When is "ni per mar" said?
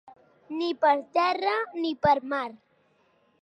1.85-2.43